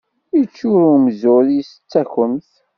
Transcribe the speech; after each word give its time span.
Yeččur 0.37 0.81
umzur-is 0.95 1.71
d 1.77 1.85
takemt. 1.91 2.51